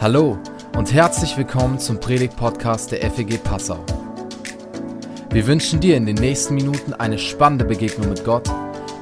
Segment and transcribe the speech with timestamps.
[0.00, 0.38] Hallo
[0.76, 3.84] und herzlich willkommen zum Predigt-Podcast der FEG Passau.
[5.30, 8.48] Wir wünschen dir in den nächsten Minuten eine spannende Begegnung mit Gott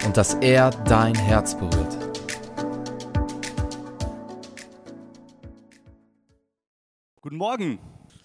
[0.06, 1.98] und dass er dein Herz berührt.
[7.20, 7.78] Guten Morgen,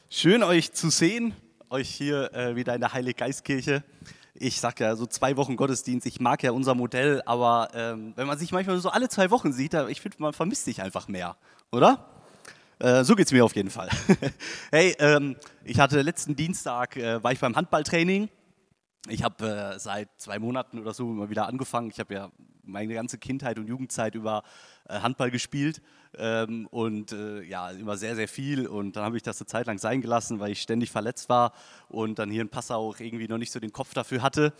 [0.10, 1.36] schön euch zu sehen,
[1.70, 3.84] euch hier äh, wieder in der Heilige Geistkirche.
[4.34, 8.28] Ich sage ja so zwei Wochen Gottesdienst, ich mag ja unser Modell, aber ähm, wenn
[8.28, 11.36] man sich manchmal so alle zwei Wochen sieht, ich finde, man vermisst sich einfach mehr,
[11.70, 12.08] oder?
[12.82, 13.90] Äh, so geht es mir auf jeden Fall.
[14.72, 18.28] hey, ähm, ich hatte letzten Dienstag, äh, war ich beim Handballtraining.
[19.08, 21.92] Ich habe äh, seit zwei Monaten oder so immer wieder angefangen.
[21.92, 22.32] Ich habe ja
[22.64, 24.42] meine ganze Kindheit und Jugendzeit über
[24.90, 25.80] äh, Handball gespielt
[26.18, 28.66] ähm, und äh, ja, immer sehr, sehr viel.
[28.66, 31.54] Und dann habe ich das eine Zeit lang sein gelassen, weil ich ständig verletzt war
[31.88, 34.54] und dann hier in Passau irgendwie noch nicht so den Kopf dafür hatte.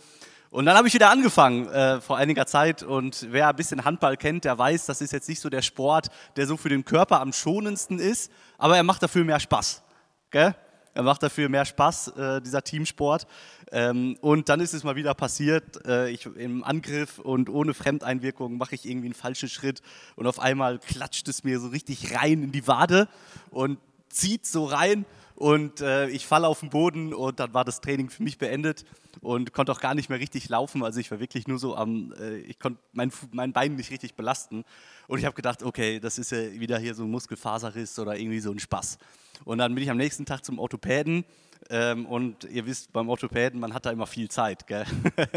[0.52, 4.18] Und dann habe ich wieder angefangen äh, vor einiger Zeit und wer ein bisschen Handball
[4.18, 7.22] kennt, der weiß, das ist jetzt nicht so der Sport, der so für den Körper
[7.22, 9.82] am schonendsten ist, aber er macht dafür mehr Spaß.
[10.30, 10.54] Gell?
[10.92, 13.26] Er macht dafür mehr Spaß, äh, dieser Teamsport.
[13.70, 18.58] Ähm, und dann ist es mal wieder passiert, äh, ich im Angriff und ohne Fremdeinwirkung
[18.58, 19.80] mache ich irgendwie einen falschen Schritt
[20.16, 23.08] und auf einmal klatscht es mir so richtig rein in die Wade
[23.48, 23.78] und
[24.10, 28.10] zieht so rein und äh, ich falle auf den Boden und dann war das Training
[28.10, 28.84] für mich beendet
[29.20, 30.84] und konnte auch gar nicht mehr richtig laufen.
[30.84, 34.14] Also ich war wirklich nur so am, äh, ich konnte mein, mein Bein nicht richtig
[34.14, 34.64] belasten.
[35.08, 38.40] Und ich habe gedacht, okay, das ist ja wieder hier so ein Muskelfaserriss oder irgendwie
[38.40, 38.98] so ein Spaß.
[39.44, 41.24] Und dann bin ich am nächsten Tag zum Orthopäden
[41.70, 44.84] ähm, und ihr wisst, beim Orthopäden, man hat da immer viel Zeit gell?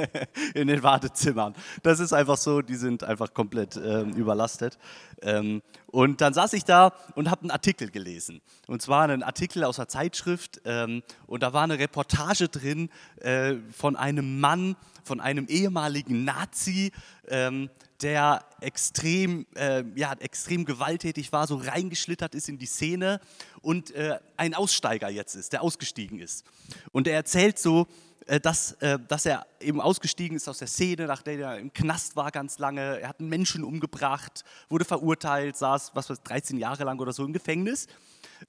[0.54, 1.54] in den Wartezimmern.
[1.84, 4.78] Das ist einfach so, die sind einfach komplett ähm, überlastet.
[5.22, 8.42] Ähm, und dann saß ich da und habe einen Artikel gelesen.
[8.68, 10.62] Und zwar einen Artikel aus einer Zeitschrift.
[10.66, 12.90] Ähm, und da war eine Reportage drin
[13.22, 16.92] äh, von einem Mann, von einem ehemaligen Nazi,
[17.30, 17.70] ähm,
[18.02, 23.20] der extrem, äh, ja, extrem gewalttätig war, so reingeschlittert ist in die Szene
[23.62, 26.46] und äh, ein Aussteiger jetzt ist, der ausgestiegen ist.
[26.92, 27.88] Und er erzählt so,
[28.28, 32.16] äh, dass, äh, dass er eben ausgestiegen ist aus der Szene, nachdem er im Knast
[32.16, 33.00] war ganz lange.
[33.00, 37.24] Er hat einen Menschen umgebracht, wurde verurteilt, saß was weiß 13 Jahre lang oder so
[37.24, 37.88] im Gefängnis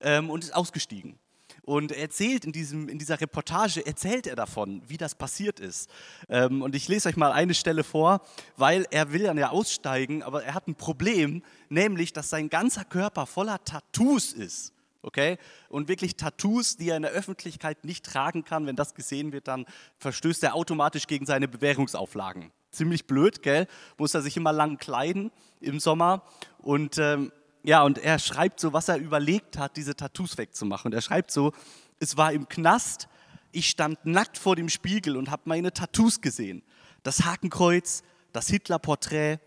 [0.01, 1.19] ähm, und ist ausgestiegen.
[1.66, 5.91] Und er erzählt in, diesem, in dieser Reportage, erzählt er davon, wie das passiert ist.
[6.28, 8.21] Ähm, und ich lese euch mal eine Stelle vor,
[8.56, 12.84] weil er will dann ja aussteigen, aber er hat ein Problem, nämlich, dass sein ganzer
[12.84, 14.72] Körper voller Tattoos ist.
[15.03, 15.38] Okay?
[15.69, 18.66] Und wirklich Tattoos, die er in der Öffentlichkeit nicht tragen kann.
[18.66, 19.66] Wenn das gesehen wird, dann
[19.98, 22.53] verstößt er automatisch gegen seine Bewährungsauflagen.
[22.71, 23.66] Ziemlich blöd, gell?
[23.98, 26.22] Muss er sich immer lang kleiden im Sommer.
[26.59, 27.33] Und ähm,
[27.66, 30.93] ja, und er schreibt so, was er überlegt hat, diese Tattoos wegzumachen.
[30.93, 31.53] Und er schreibt so,
[31.99, 33.09] es war im Knast,
[33.50, 36.62] ich stand nackt vor dem Spiegel und habe meine Tattoos gesehen.
[37.03, 39.38] Das Hakenkreuz, das Hitlerporträt.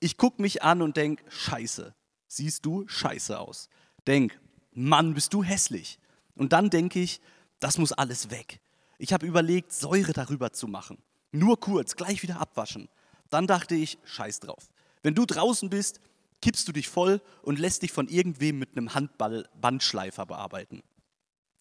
[0.00, 1.94] Ich gucke mich an und denke, scheiße,
[2.28, 3.70] siehst du scheiße aus.
[4.06, 4.38] Denk,
[4.74, 5.98] Mann, bist du hässlich.
[6.34, 7.22] Und dann denke ich,
[7.58, 8.60] das muss alles weg.
[8.98, 10.98] Ich habe überlegt, Säure darüber zu machen.
[11.30, 12.90] Nur kurz, gleich wieder abwaschen.
[13.30, 14.68] Dann dachte ich, scheiß drauf.
[15.02, 16.00] Wenn du draußen bist,
[16.42, 20.82] kippst du dich voll und lässt dich von irgendwem mit einem Handball-Bandschleifer bearbeiten.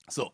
[0.10, 0.34] So,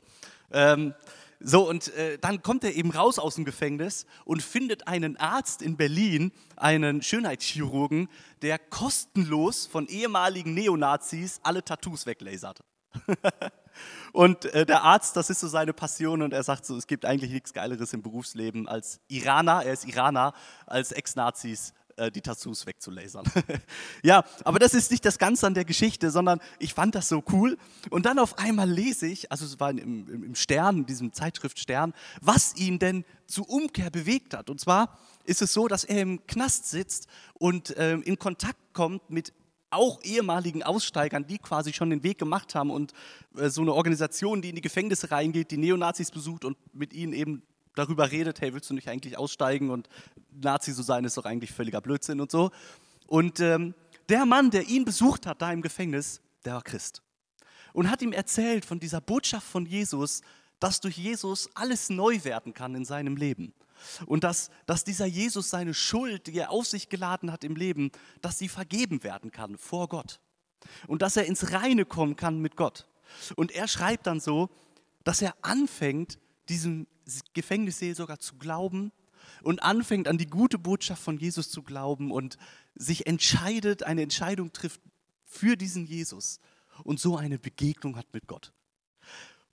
[0.52, 0.96] ähm,
[1.40, 5.62] so und äh, dann kommt er eben raus aus dem Gefängnis und findet einen Arzt
[5.62, 8.10] in Berlin, einen Schönheitschirurgen,
[8.42, 12.64] der kostenlos von ehemaligen Neonazis alle Tattoos weglasert.
[14.14, 17.06] und äh, der Arzt, das ist so seine Passion und er sagt so, es gibt
[17.06, 20.34] eigentlich nichts Geileres im Berufsleben als Iraner, er ist Iraner,
[20.66, 23.26] als Ex-Nazis äh, die Tattoos wegzulasern.
[24.04, 27.24] ja, aber das ist nicht das Ganze an der Geschichte, sondern ich fand das so
[27.32, 27.58] cool.
[27.90, 31.60] Und dann auf einmal lese ich, also es war im, im Stern, in diesem Zeitschrift
[31.60, 34.50] Stern, was ihn denn zu Umkehr bewegt hat.
[34.50, 39.10] Und zwar ist es so, dass er im Knast sitzt und ähm, in Kontakt kommt
[39.10, 39.34] mit
[39.70, 42.94] auch ehemaligen Aussteigern, die quasi schon den Weg gemacht haben und
[43.36, 47.14] äh, so eine Organisation, die in die Gefängnisse reingeht, die Neonazis besucht und mit ihnen
[47.14, 47.44] eben
[47.76, 49.88] darüber redet, hey, willst du nicht eigentlich aussteigen und
[50.42, 52.52] Nazi zu sein ist doch eigentlich völliger Blödsinn und so.
[53.08, 53.74] Und ähm,
[54.10, 57.02] der Mann, der ihn besucht hat da im Gefängnis, der war Christ.
[57.74, 60.22] Und hat ihm erzählt von dieser Botschaft von Jesus,
[60.60, 63.54] dass durch Jesus alles neu werden kann in seinem Leben.
[64.06, 67.92] Und dass, dass dieser Jesus seine Schuld, die er auf sich geladen hat im Leben,
[68.22, 70.20] dass sie vergeben werden kann vor Gott.
[70.88, 72.88] Und dass er ins Reine kommen kann mit Gott.
[73.36, 74.50] Und er schreibt dann so,
[75.04, 76.18] dass er anfängt,
[76.50, 76.88] diesem
[77.34, 78.92] Gefängnisseelsorger zu glauben
[79.44, 82.38] und anfängt an die gute Botschaft von Jesus zu glauben und
[82.76, 84.82] sich entscheidet, eine Entscheidung trifft
[85.26, 86.40] für diesen Jesus
[86.84, 88.54] und so eine Begegnung hat mit Gott.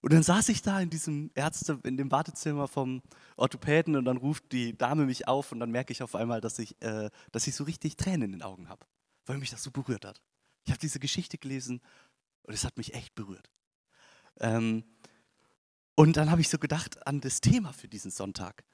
[0.00, 3.00] Und dann saß ich da in diesem Ärzte, in dem Wartezimmer vom
[3.36, 6.58] Orthopäden und dann ruft die Dame mich auf und dann merke ich auf einmal, dass
[6.58, 8.84] ich, äh, dass ich so richtig Tränen in den Augen habe,
[9.24, 10.20] weil mich das so berührt hat.
[10.66, 11.80] Ich habe diese Geschichte gelesen
[12.42, 13.50] Und es hat mich echt berührt.
[14.40, 14.84] Ähm,
[15.94, 18.64] und dann habe ich so gedacht an das Thema für diesen Sonntag.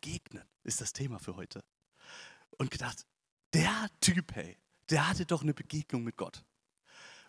[0.00, 1.64] Begegnen ist das Thema für heute.
[2.56, 3.06] Und gedacht,
[3.52, 4.56] der Typ, hey,
[4.90, 6.44] der hatte doch eine Begegnung mit Gott.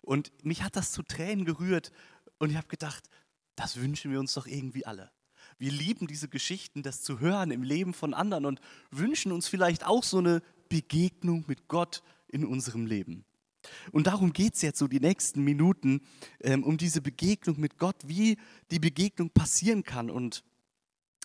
[0.02, 1.90] Und mich hat das zu Tränen gerührt
[2.38, 3.08] und ich habe gedacht,
[3.56, 5.10] das wünschen wir uns doch irgendwie alle.
[5.58, 9.84] Wir lieben diese Geschichten, das zu hören im Leben von anderen und wünschen uns vielleicht
[9.84, 13.24] auch so eine Begegnung mit Gott in unserem Leben.
[13.92, 16.00] Und darum geht es jetzt so die nächsten Minuten,
[16.40, 18.38] ähm, um diese Begegnung mit Gott, wie
[18.70, 20.44] die Begegnung passieren kann und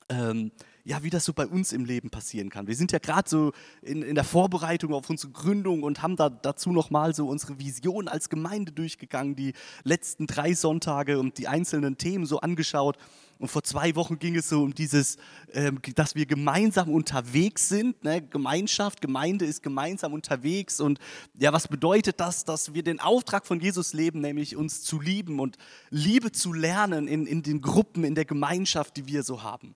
[0.10, 0.52] ähm,
[0.86, 2.68] ja, wie das so bei uns im Leben passieren kann.
[2.68, 6.30] Wir sind ja gerade so in, in der Vorbereitung auf unsere Gründung und haben da
[6.30, 9.54] dazu nochmal so unsere Vision als Gemeinde durchgegangen, die
[9.84, 12.98] letzten drei Sonntage und die einzelnen Themen so angeschaut.
[13.40, 15.18] Und vor zwei Wochen ging es so um dieses,
[15.54, 18.04] ähm, dass wir gemeinsam unterwegs sind.
[18.04, 18.22] Ne?
[18.22, 20.80] Gemeinschaft, Gemeinde ist gemeinsam unterwegs.
[20.80, 21.00] Und
[21.34, 25.40] ja, was bedeutet das, dass wir den Auftrag von Jesus leben, nämlich uns zu lieben
[25.40, 25.58] und
[25.90, 29.76] Liebe zu lernen in, in den Gruppen, in der Gemeinschaft, die wir so haben.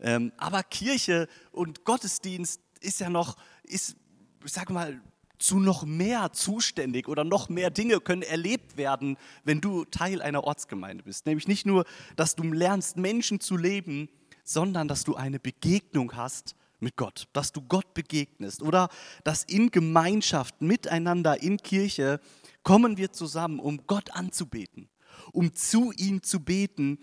[0.00, 3.96] Ähm, aber Kirche und Gottesdienst ist ja noch, ist,
[4.44, 5.00] ich sag mal,
[5.38, 10.44] zu noch mehr zuständig oder noch mehr Dinge können erlebt werden, wenn du Teil einer
[10.44, 11.26] Ortsgemeinde bist.
[11.26, 11.84] Nämlich nicht nur,
[12.16, 14.08] dass du lernst, Menschen zu leben,
[14.44, 18.88] sondern dass du eine Begegnung hast mit Gott, dass du Gott begegnest oder
[19.24, 22.20] dass in Gemeinschaft miteinander in Kirche
[22.62, 24.88] kommen wir zusammen, um Gott anzubeten,
[25.32, 26.98] um zu ihm zu beten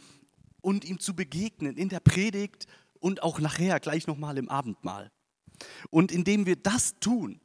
[0.64, 2.66] und ihm zu begegnen in der Predigt
[3.00, 5.12] und auch nachher gleich nochmal im Abendmahl.
[5.90, 7.40] Und indem wir das tun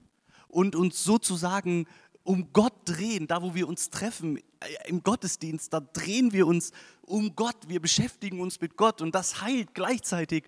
[0.47, 1.87] und uns sozusagen
[2.23, 4.43] um Gott drehen, da wo wir uns treffen, äh,
[4.87, 6.73] im Gottesdienst, da drehen wir uns
[7.03, 10.45] um Gott, wir beschäftigen uns mit Gott und das heilt gleichzeitig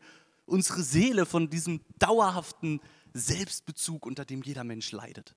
[0.47, 2.81] unsere Seele von diesem dauerhaften
[3.15, 5.35] Selbstbezug, unter dem jeder Mensch leidet.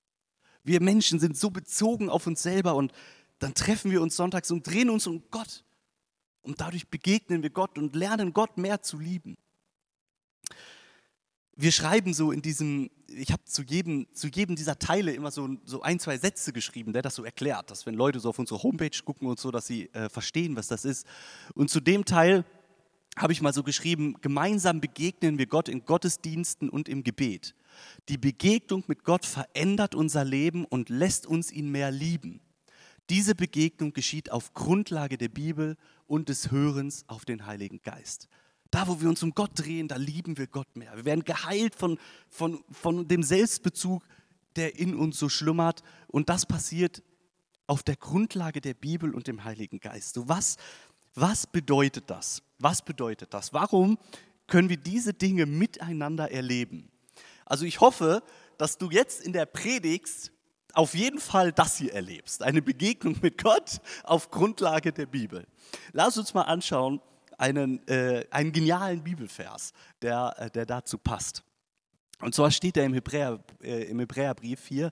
[0.64, 2.92] Wir Menschen sind so bezogen auf uns selber und
[3.40, 5.64] dann treffen wir uns sonntags und drehen uns um Gott.
[6.44, 9.38] Und dadurch begegnen wir Gott und lernen Gott mehr zu lieben
[11.56, 15.50] wir schreiben so in diesem, ich habe zu jedem, zu jedem dieser Teile immer so,
[15.66, 18.64] so ein, zwei Sätze geschrieben, der das so erklärt, dass wenn Leute so auf unsere
[18.64, 21.06] Homepage gucken und so, dass sie äh, verstehen, was das ist.
[21.54, 22.44] Und zu dem Teil
[23.16, 27.54] habe ich mal so geschrieben, gemeinsam begegnen wir Gott in Gottesdiensten und im Gebet.
[28.10, 32.42] Die Begegnung mit Gott verändert unser Leben und lässt uns ihn mehr lieben.
[33.10, 35.78] Diese Begegnung geschieht auf Grundlage der Bibel
[36.08, 38.28] und des Hörens auf den Heiligen Geist.
[38.72, 40.96] Da, wo wir uns um Gott drehen, da lieben wir Gott mehr.
[40.96, 44.04] Wir werden geheilt von, von, von dem Selbstbezug,
[44.56, 45.84] der in uns so schlummert.
[46.08, 47.04] Und das passiert
[47.68, 50.16] auf der Grundlage der Bibel und dem Heiligen Geist.
[50.16, 50.58] So was,
[51.14, 52.42] was bedeutet das?
[52.58, 53.54] Was bedeutet das?
[53.54, 53.98] Warum
[54.48, 56.90] können wir diese Dinge miteinander erleben?
[57.46, 58.24] Also ich hoffe,
[58.58, 60.33] dass du jetzt in der Predigt
[60.74, 65.46] auf jeden Fall das hier erlebst, eine Begegnung mit Gott auf Grundlage der Bibel.
[65.92, 67.00] Lass uns mal anschauen,
[67.38, 71.44] einen, äh, einen genialen Bibelvers, der, äh, der dazu passt.
[72.20, 74.92] Und zwar steht er im, Hebräer, äh, im Hebräerbrief hier,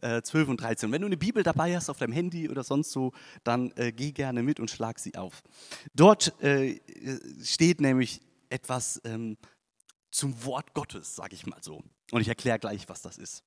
[0.00, 0.90] äh, 12 und 13.
[0.90, 3.12] wenn du eine Bibel dabei hast auf deinem Handy oder sonst so,
[3.44, 5.42] dann äh, geh gerne mit und schlag sie auf.
[5.94, 6.80] Dort äh,
[7.42, 8.20] steht nämlich
[8.50, 9.36] etwas ähm,
[10.10, 11.82] zum Wort Gottes, sage ich mal so.
[12.10, 13.44] Und ich erkläre gleich, was das ist.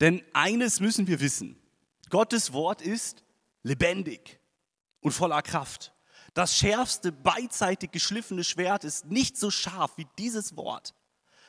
[0.00, 1.60] Denn eines müssen wir wissen.
[2.08, 3.22] Gottes Wort ist
[3.62, 4.40] lebendig
[5.00, 5.94] und voller Kraft.
[6.34, 10.94] Das schärfste, beidseitig geschliffene Schwert ist nicht so scharf wie dieses Wort,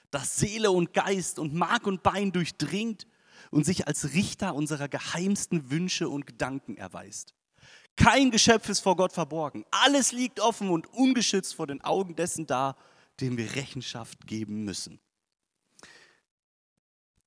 [0.09, 3.07] das Seele und Geist und Mark und Bein durchdringt
[3.51, 7.33] und sich als Richter unserer geheimsten Wünsche und Gedanken erweist.
[7.95, 9.65] Kein Geschöpf ist vor Gott verborgen.
[9.69, 12.75] Alles liegt offen und ungeschützt vor den Augen dessen da,
[13.19, 14.99] dem wir Rechenschaft geben müssen.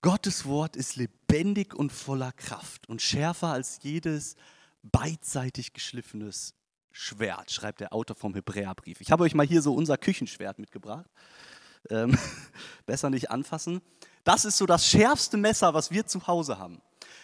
[0.04, 4.36] Gottes Wort ist lebendig und voller Kraft und schärfer als jedes
[4.82, 6.52] beidseitig geschliffenes
[6.92, 9.00] Schwert, schreibt der Autor vom Hebräerbrief.
[9.00, 11.06] Ich habe euch mal hier so unser Küchenschwert mitgebracht.
[11.88, 12.18] Ähm,
[12.86, 13.80] besser nicht anfassen.
[14.24, 16.82] Das ist so das schärfste Messer, was wir zu Hause haben.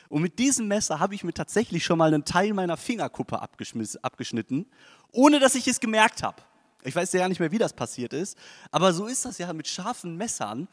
[0.08, 4.64] Und mit diesem Messer habe ich mir tatsächlich schon mal einen Teil meiner Fingerkuppe abgeschnitten,
[5.12, 6.40] ohne dass ich es gemerkt habe.
[6.82, 8.38] Ich weiß ja nicht mehr, wie das passiert ist,
[8.70, 10.66] aber so ist das ja mit scharfen Messern.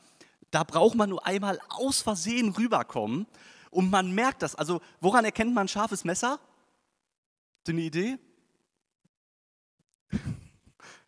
[0.51, 3.27] Da braucht man nur einmal aus Versehen rüberkommen
[3.70, 4.56] und man merkt das.
[4.56, 6.32] Also woran erkennt man ein scharfes Messer?
[6.32, 8.18] Habt ihr eine Idee?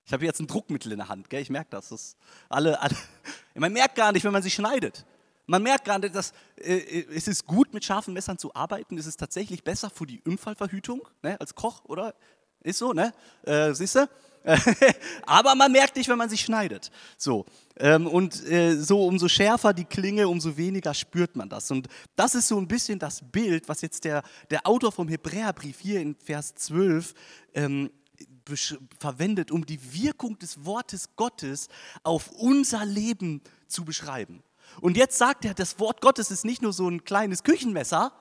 [0.05, 1.39] Ich habe jetzt ein Druckmittel in der Hand, gell?
[1.39, 1.89] ich merke das.
[1.89, 2.17] das
[2.49, 2.95] alle, alle,
[3.53, 5.05] man merkt gar nicht, wenn man sich schneidet.
[5.45, 8.97] Man merkt gar nicht, dass äh, äh, es ist gut, mit scharfen Messern zu arbeiten.
[8.97, 12.15] Es ist tatsächlich besser für die Unfallverhütung ne, als Koch, oder?
[12.61, 13.13] Ist so, ne?
[13.43, 14.09] Äh, Siehst du?
[15.25, 16.91] Aber man merkt nicht, wenn man sich schneidet.
[17.17, 17.45] So.
[17.77, 21.71] Ähm, und äh, so umso schärfer die Klinge, umso weniger spürt man das.
[21.71, 25.79] Und das ist so ein bisschen das Bild, was jetzt der, der Autor vom Hebräerbrief
[25.79, 27.13] hier in Vers 12
[27.53, 27.89] ähm,
[28.99, 31.67] verwendet, um die Wirkung des Wortes Gottes
[32.03, 34.43] auf unser Leben zu beschreiben.
[34.81, 38.13] Und jetzt sagt er, das Wort Gottes ist nicht nur so ein kleines Küchenmesser,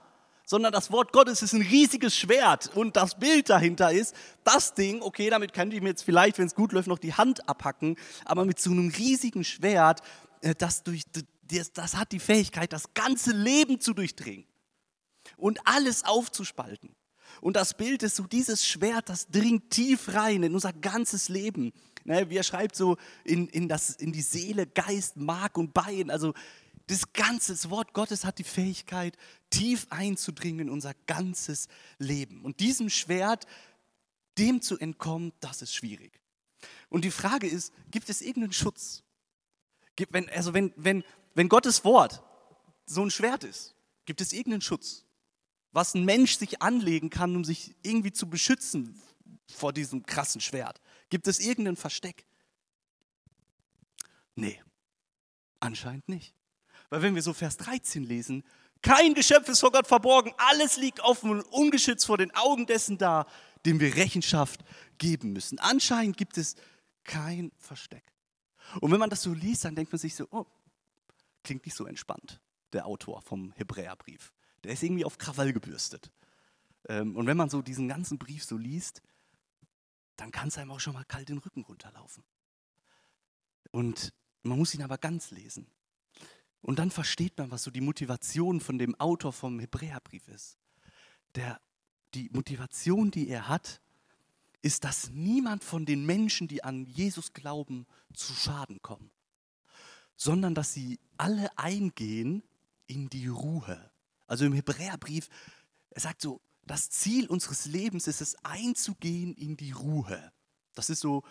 [0.48, 4.14] sondern das Wort Gottes ist ein riesiges Schwert und das Bild dahinter ist,
[4.44, 7.12] das Ding, okay, damit könnte ich mir jetzt vielleicht, wenn es gut läuft, noch die
[7.12, 10.00] Hand abhacken, aber mit so einem riesigen Schwert,
[10.40, 11.02] äh, das, durch,
[11.42, 14.46] das, das hat die Fähigkeit, das ganze Leben zu durchdringen
[15.36, 16.96] und alles aufzuspalten.
[17.42, 21.74] Und das Bild ist so, dieses Schwert, das dringt tief rein in unser ganzes Leben.
[22.04, 26.10] Ne, wie er schreibt, so in, in, das, in die Seele, Geist, Mark und Bein.
[26.10, 26.32] Also
[26.88, 29.16] das ganze das Wort Gottes hat die Fähigkeit,
[29.50, 31.68] tief einzudringen in unser ganzes
[31.98, 32.44] Leben.
[32.44, 33.46] Und diesem Schwert,
[34.36, 36.20] dem zu entkommen, das ist schwierig.
[36.88, 39.02] Und die Frage ist, gibt es irgendeinen Schutz?
[39.96, 41.04] Gibt, wenn, also wenn, wenn,
[41.34, 42.22] wenn Gottes Wort
[42.86, 45.04] so ein Schwert ist, gibt es irgendeinen Schutz?
[45.72, 49.00] was ein Mensch sich anlegen kann, um sich irgendwie zu beschützen
[49.46, 50.80] vor diesem krassen Schwert?
[51.10, 52.26] Gibt es irgendein Versteck?
[54.34, 54.62] Nee,
[55.60, 56.34] anscheinend nicht.
[56.90, 58.44] Weil wenn wir so Vers 13 lesen,
[58.82, 62.96] kein Geschöpf ist vor Gott verborgen, alles liegt offen und ungeschützt vor den Augen dessen
[62.96, 63.26] da,
[63.66, 64.64] dem wir Rechenschaft
[64.98, 65.58] geben müssen.
[65.58, 66.54] Anscheinend gibt es
[67.04, 68.04] kein Versteck.
[68.80, 70.46] Und wenn man das so liest, dann denkt man sich so, oh,
[71.42, 72.40] klingt nicht so entspannt,
[72.72, 74.32] der Autor vom Hebräerbrief
[74.64, 76.10] der ist irgendwie auf Krawall gebürstet.
[76.88, 79.02] Ähm, und wenn man so diesen ganzen Brief so liest,
[80.16, 82.24] dann kann es einem auch schon mal kalt den Rücken runterlaufen.
[83.70, 85.66] Und man muss ihn aber ganz lesen.
[86.62, 90.58] Und dann versteht man, was so die Motivation von dem Autor vom Hebräerbrief ist.
[91.34, 91.60] Der,
[92.14, 93.80] die Motivation, die er hat,
[94.60, 99.10] ist, dass niemand von den Menschen, die an Jesus glauben, zu Schaden kommen,
[100.16, 102.42] sondern dass sie alle eingehen
[102.86, 103.90] in die Ruhe.
[104.26, 105.28] Also im Hebräerbrief,
[105.90, 110.32] er sagt so, das Ziel unseres Lebens ist es, einzugehen in die Ruhe.
[110.74, 111.22] Das ist so,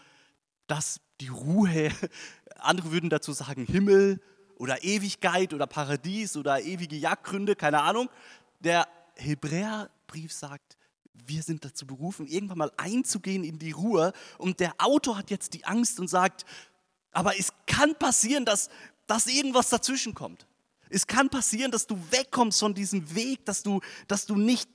[0.68, 1.92] dass die Ruhe,
[2.56, 4.22] andere würden dazu sagen Himmel
[4.58, 8.10] oder Ewigkeit oder Paradies oder ewige Jagdgründe, keine Ahnung.
[8.60, 10.78] Der Hebräerbrief sagt,
[11.14, 14.14] wir sind dazu berufen, irgendwann mal einzugehen in die Ruhe.
[14.38, 16.46] Und der Autor hat jetzt die Angst und sagt,
[17.12, 18.70] aber es kann passieren, dass,
[19.08, 20.48] dass irgendwas dazwischen kommt.
[20.90, 24.70] Es kann passieren, dass du wegkommst von diesem Weg, dass du, dass du nicht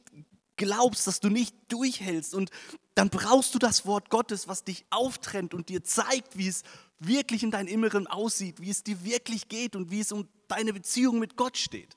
[0.63, 2.35] glaubst, dass du nicht durchhältst.
[2.35, 2.51] Und
[2.95, 6.63] dann brauchst du das Wort Gottes, was dich auftrennt und dir zeigt, wie es
[6.99, 10.73] wirklich in deinem Inneren aussieht, wie es dir wirklich geht und wie es um deine
[10.73, 11.97] Beziehung mit Gott steht.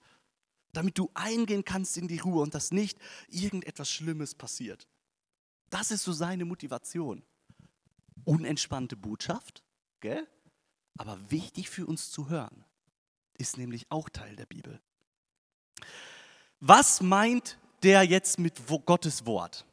[0.74, 4.88] Damit du eingehen kannst in die Ruhe und dass nicht irgendetwas Schlimmes passiert.
[5.70, 7.24] Das ist so seine Motivation.
[8.24, 9.64] Unentspannte Botschaft,
[10.00, 10.28] gell?
[10.98, 12.66] aber wichtig für uns zu hören
[13.38, 14.82] ist nämlich auch Teil der Bibel.
[16.60, 19.64] Was meint der jetzt mit Gottes Wort?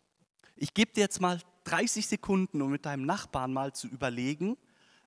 [0.54, 4.58] Ich gebe dir jetzt mal 30 Sekunden, um mit deinem Nachbarn mal zu überlegen,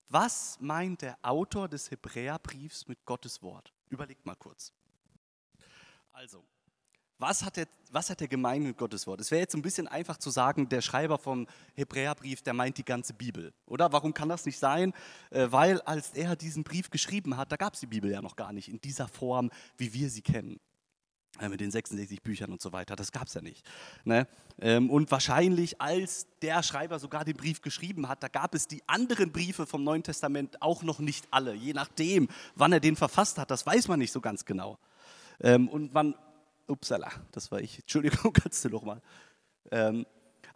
[0.09, 3.71] was meint der Autor des Hebräerbriefs mit Gottes Wort?
[3.89, 4.73] Überleg mal kurz.
[6.13, 6.43] Also,
[7.19, 9.21] was hat, er, was hat er gemeint mit Gottes Wort?
[9.21, 11.45] Es wäre jetzt ein bisschen einfach zu sagen, der Schreiber vom
[11.75, 13.53] Hebräerbrief, der meint die ganze Bibel.
[13.67, 14.93] Oder warum kann das nicht sein?
[15.29, 18.35] Äh, weil als er diesen Brief geschrieben hat, da gab es die Bibel ja noch
[18.35, 20.59] gar nicht in dieser Form, wie wir sie kennen.
[21.39, 23.65] Äh, mit den 66 Büchern und so weiter, das gab es ja nicht.
[24.05, 24.25] Ne?
[24.61, 28.81] Ähm, und wahrscheinlich, als der Schreiber sogar den Brief geschrieben hat, da gab es die
[28.87, 31.53] anderen Briefe vom Neuen Testament auch noch nicht alle.
[31.53, 34.77] Je nachdem, wann er den verfasst hat, das weiß man nicht so ganz genau.
[35.41, 36.15] Ähm, und man
[36.67, 37.79] Upsala, das war ich.
[37.79, 39.01] Entschuldigung, kannst du nochmal.
[39.71, 40.05] Ähm,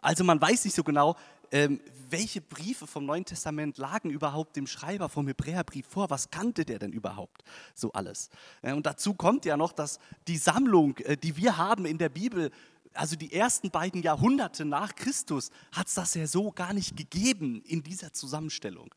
[0.00, 1.14] also man weiß nicht so genau,
[1.50, 6.10] ähm, welche Briefe vom Neuen Testament lagen überhaupt dem Schreiber vom Hebräerbrief vor.
[6.10, 7.42] Was kannte der denn überhaupt
[7.74, 8.30] so alles?
[8.62, 12.08] Äh, und dazu kommt ja noch, dass die Sammlung, äh, die wir haben in der
[12.08, 12.50] Bibel,
[12.94, 17.62] also die ersten beiden Jahrhunderte nach Christus, hat es das ja so gar nicht gegeben
[17.62, 18.94] in dieser Zusammenstellung.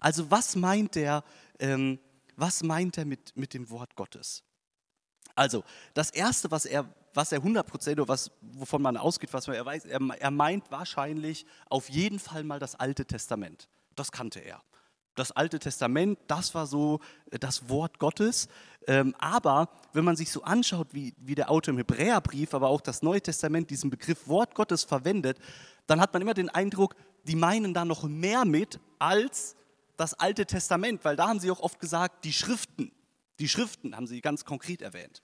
[0.00, 1.22] Also was meint der,
[1.58, 1.98] ähm,
[2.38, 4.42] er mit, mit dem Wort Gottes?
[5.36, 5.62] Also,
[5.94, 9.64] das Erste, was er, was er 100% oder was, wovon man ausgeht, was man er
[9.64, 13.68] weiß, er, er meint wahrscheinlich auf jeden Fall mal das Alte Testament.
[13.94, 14.62] Das kannte er.
[15.14, 17.00] Das Alte Testament, das war so
[17.30, 18.48] äh, das Wort Gottes.
[18.86, 22.80] Ähm, aber wenn man sich so anschaut, wie, wie der Autor im Hebräerbrief, aber auch
[22.80, 25.38] das Neue Testament diesen Begriff Wort Gottes verwendet,
[25.86, 29.54] dann hat man immer den Eindruck, die meinen da noch mehr mit als
[29.98, 32.92] das Alte Testament, weil da haben sie auch oft gesagt, die Schriften.
[33.38, 35.22] Die Schriften haben sie ganz konkret erwähnt.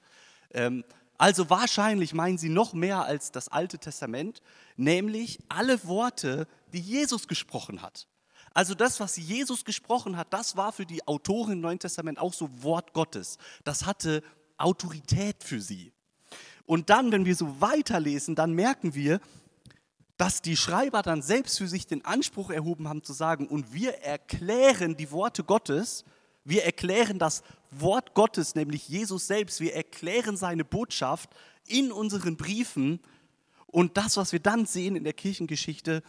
[0.53, 0.85] Ähm,
[1.19, 4.43] Also wahrscheinlich meinen sie noch mehr als das Alte Testament,
[4.77, 8.09] nämlich alle Worte, die Jesus gesprochen hat.
[8.55, 12.35] Also das, was Jesus gesprochen hat, das war für die Autoren im Neuen Testament auch
[12.35, 13.39] so Wort Gottes.
[13.63, 14.23] Das hatte
[14.59, 15.93] Autorität für sie.
[16.67, 19.21] Und dann, wenn wir so weiterlesen, dann merken wir,
[20.17, 24.03] dass die Schreiber dann selbst für sich den Anspruch erhoben haben zu sagen, und wir
[24.03, 26.05] erklären die Worte Gottes,
[26.45, 27.43] wir erklären das
[27.81, 31.31] Wort Gottes, nämlich Jesus selbst, wir erklären seine Botschaft
[31.67, 33.01] in unseren Briefen.
[33.67, 36.03] Und das, was wir dann sehen in der Kirchengeschichte,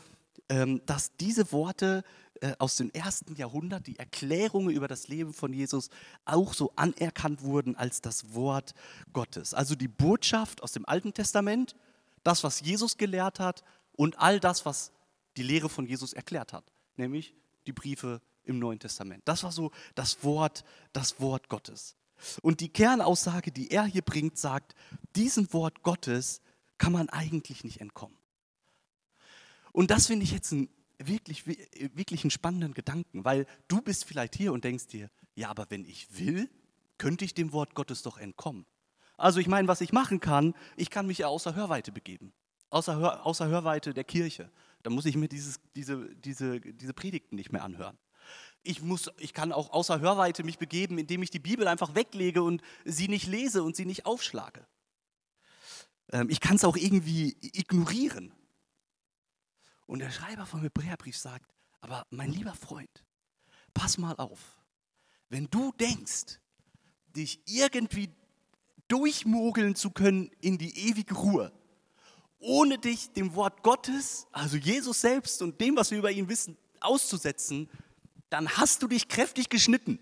[0.50, 2.04] ähm, dass diese Worte
[2.42, 5.90] äh, aus dem ersten Jahrhundert, die Erklärungen über das Leben von Jesus,
[6.26, 8.74] auch so anerkannt wurden als das Wort
[9.14, 9.54] Gottes.
[9.54, 11.76] Also die Botschaft aus dem Alten Testament,
[12.24, 14.92] das, was Jesus gelehrt hat und all das, was
[15.38, 16.66] die Lehre von Jesus erklärt hat,
[16.98, 17.34] nämlich
[17.66, 19.24] die Briefe im Neuen Testament.
[19.26, 21.96] Das war so das Wort, das Wort Gottes.
[22.42, 24.76] Und die Kernaussage, die er hier bringt, sagt,
[25.16, 26.42] diesem Wort Gottes
[26.78, 28.18] kann man eigentlich nicht entkommen.
[29.72, 30.70] Und das finde ich jetzt ein
[31.00, 35.66] wirklich, wirklich einen spannenden Gedanken, weil du bist vielleicht hier und denkst dir, ja, aber
[35.70, 36.50] wenn ich will,
[36.98, 38.66] könnte ich dem Wort Gottes doch entkommen.
[39.18, 42.34] Also ich meine, was ich machen kann, ich kann mich ja außer Hörweite begeben,
[42.70, 44.52] außer, Hör, außer Hörweite der Kirche.
[44.84, 47.98] Da muss ich mir dieses, diese, diese, diese Predigten nicht mehr anhören.
[48.64, 52.42] Ich, muss, ich kann auch außer Hörweite mich begeben, indem ich die Bibel einfach weglege
[52.44, 54.66] und sie nicht lese und sie nicht aufschlage.
[56.12, 58.32] Ähm, ich kann es auch irgendwie ignorieren.
[59.86, 63.04] Und der Schreiber vom Hebräerbrief sagt, aber mein lieber Freund,
[63.74, 64.40] pass mal auf,
[65.30, 66.40] wenn du denkst,
[67.16, 68.10] dich irgendwie
[68.88, 71.52] durchmogeln zu können in die ewige Ruhe,
[72.40, 76.58] ohne dich dem Wort Gottes, also Jesus selbst und dem, was wir über ihn wissen,
[76.80, 77.70] auszusetzen,
[78.34, 80.00] dann hast du dich kräftig geschnitten.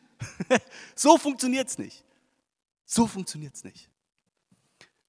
[0.96, 2.06] so funktioniert es nicht.
[2.86, 3.90] So funktioniert es nicht.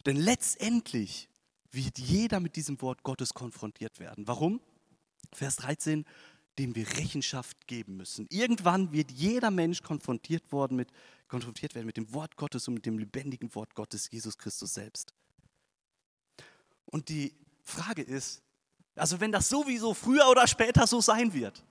[0.04, 1.28] Denn letztendlich
[1.70, 4.26] wird jeder mit diesem Wort Gottes konfrontiert werden.
[4.26, 4.60] Warum?
[5.32, 6.04] Vers 13,
[6.58, 8.26] dem wir Rechenschaft geben müssen.
[8.28, 10.90] Irgendwann wird jeder Mensch konfrontiert, worden mit,
[11.28, 15.14] konfrontiert werden mit dem Wort Gottes und mit dem lebendigen Wort Gottes, Jesus Christus selbst.
[16.86, 18.42] Und die Frage ist,
[18.96, 21.64] also wenn das sowieso früher oder später so sein wird,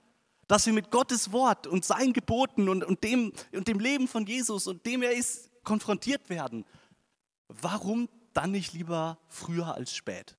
[0.48, 4.26] dass wir mit Gottes Wort und seinen Geboten und, und, dem, und dem Leben von
[4.26, 6.64] Jesus und dem er ist konfrontiert werden,
[7.48, 10.36] warum dann nicht lieber früher als spät?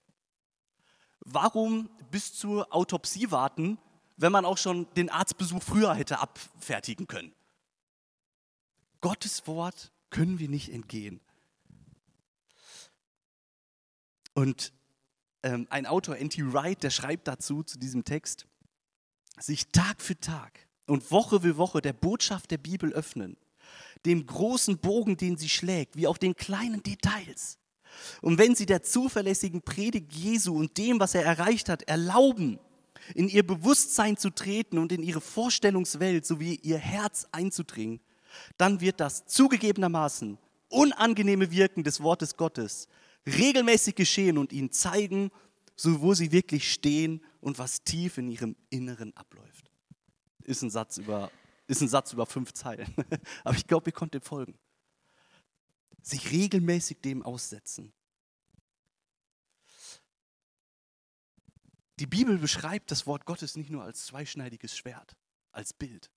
[1.19, 3.77] Warum bis zur Autopsie warten,
[4.17, 7.33] wenn man auch schon den Arztbesuch früher hätte abfertigen können?
[8.99, 11.21] Gottes Wort können wir nicht entgehen.
[14.33, 14.73] Und
[15.43, 16.53] ähm, ein Autor, N.T.
[16.53, 18.47] Wright, der schreibt dazu, zu diesem Text,
[19.39, 23.37] sich Tag für Tag und Woche für Woche der Botschaft der Bibel öffnen,
[24.05, 27.57] dem großen Bogen, den sie schlägt, wie auch den kleinen Details,
[28.21, 32.59] und wenn sie der zuverlässigen Predigt Jesu und dem, was er erreicht hat, erlauben,
[33.15, 37.99] in ihr Bewusstsein zu treten und in ihre Vorstellungswelt sowie ihr Herz einzudringen,
[38.57, 40.37] dann wird das zugegebenermaßen
[40.69, 42.87] unangenehme Wirken des Wortes Gottes
[43.25, 45.31] regelmäßig geschehen und ihnen zeigen,
[45.75, 49.71] so wo sie wirklich stehen und was tief in ihrem Inneren abläuft.
[50.43, 51.31] Ist ein Satz über,
[51.67, 52.93] ist ein Satz über fünf Zeilen.
[53.43, 54.57] Aber ich glaube, ihr konntet folgen
[56.03, 57.93] sich regelmäßig dem aussetzen.
[61.99, 65.15] Die Bibel beschreibt das Wort Gottes nicht nur als zweischneidiges Schwert,
[65.51, 66.11] als Bild,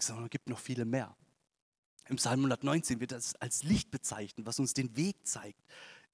[0.00, 1.16] sondern es gibt noch viele mehr.
[2.08, 5.64] Im Psalm 119 wird das als Licht bezeichnet, was uns den Weg zeigt,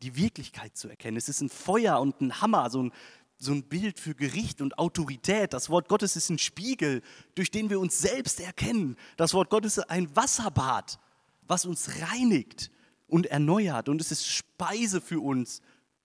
[0.03, 1.17] die Wirklichkeit zu erkennen.
[1.17, 2.93] Es ist ein Feuer und ein Hammer, so ein,
[3.39, 5.53] so ein Bild für Gericht und Autorität.
[5.53, 7.03] Das Wort Gottes ist ein Spiegel,
[7.35, 8.97] durch den wir uns selbst erkennen.
[9.17, 10.99] Das Wort Gottes ist ein Wasserbad,
[11.47, 12.71] was uns reinigt
[13.09, 13.89] und erneuert.
[13.89, 15.63] Und es ist Speise für uns,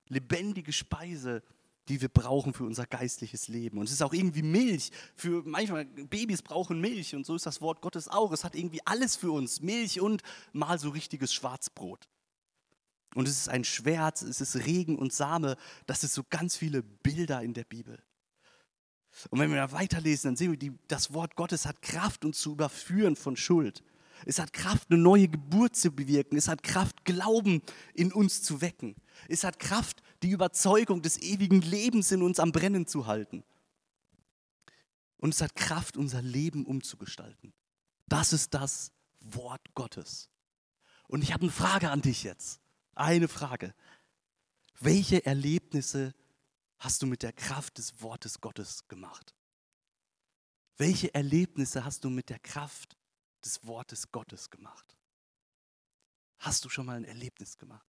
[0.07, 1.43] lebendige Speise,
[1.87, 3.77] die wir brauchen für unser geistliches Leben.
[3.77, 4.91] Und es ist auch irgendwie Milch.
[5.15, 8.31] Für manchmal Babys brauchen Milch und so ist das Wort Gottes auch.
[8.31, 12.07] Es hat irgendwie alles für uns, Milch und mal so richtiges Schwarzbrot.
[13.15, 15.55] Und es ist ein Schwert, es ist Regen und Same.
[15.87, 18.03] Das ist so ganz viele Bilder in der Bibel.
[19.29, 22.39] Und wenn wir da weiterlesen, dann sehen wir, die, das Wort Gottes hat Kraft, uns
[22.39, 23.83] zu überführen von Schuld.
[24.25, 26.37] Es hat Kraft, eine neue Geburt zu bewirken.
[26.37, 27.61] Es hat Kraft, Glauben
[27.93, 28.95] in uns zu wecken.
[29.29, 33.45] Es hat Kraft, die Überzeugung des ewigen Lebens in uns am Brennen zu halten.
[35.15, 37.53] Und es hat Kraft, unser Leben umzugestalten.
[38.07, 40.29] Das ist das Wort Gottes.
[41.07, 42.59] Und ich habe eine Frage an dich jetzt.
[42.95, 43.75] Eine Frage.
[44.79, 46.15] Welche Erlebnisse
[46.79, 49.35] hast du mit der Kraft des Wortes Gottes gemacht?
[50.77, 52.97] Welche Erlebnisse hast du mit der Kraft
[53.43, 54.97] des Wortes Gottes gemacht?
[56.39, 57.87] Hast du schon mal ein Erlebnis gemacht?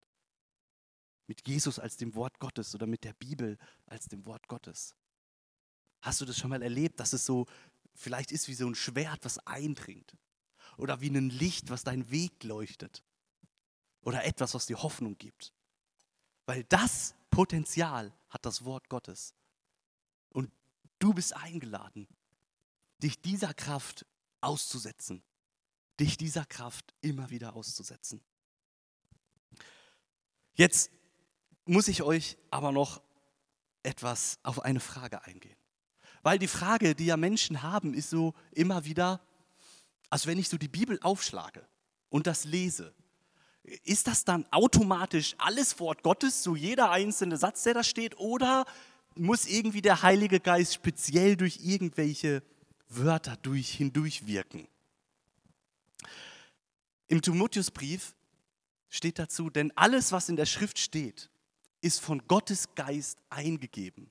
[1.29, 4.95] Mit Jesus als dem Wort Gottes oder mit der Bibel als dem Wort Gottes?
[6.01, 7.47] Hast du das schon mal erlebt, dass es so
[7.95, 10.17] vielleicht ist wie so ein Schwert, was eindringt?
[10.77, 13.03] Oder wie ein Licht, was deinen Weg leuchtet?
[14.07, 15.53] Oder etwas, was dir Hoffnung gibt?
[16.45, 19.35] Weil das Potenzial hat das Wort Gottes.
[20.29, 20.49] Und
[21.01, 22.07] du bist eingeladen,
[23.03, 24.07] dich dieser Kraft
[24.41, 25.25] auszusetzen.
[25.99, 28.23] Dich dieser Kraft immer wieder auszusetzen.
[30.55, 30.93] Jetzt
[31.65, 33.03] muss ich euch aber noch
[33.83, 35.57] etwas auf eine Frage eingehen.
[36.23, 39.21] Weil die Frage, die ja Menschen haben, ist so immer wieder,
[40.11, 41.67] als wenn ich so die Bibel aufschlage
[42.09, 42.95] und das lese,
[43.85, 48.65] ist das dann automatisch alles Wort Gottes, so jeder einzelne Satz, der da steht, oder
[49.15, 52.43] muss irgendwie der Heilige Geist speziell durch irgendwelche
[52.89, 54.69] Wörter durch, hindurchwirken?
[57.09, 58.15] Im Timotheusbrief
[58.89, 61.31] steht dazu, denn alles, was in der Schrift steht,
[61.81, 64.11] ist von Gottes Geist eingegeben.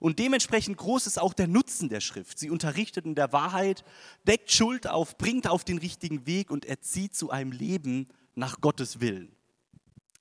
[0.00, 2.38] Und dementsprechend groß ist auch der Nutzen der Schrift.
[2.38, 3.84] Sie unterrichtet in der Wahrheit,
[4.26, 9.00] deckt Schuld auf, bringt auf den richtigen Weg und erzieht zu einem Leben nach Gottes
[9.00, 9.34] Willen.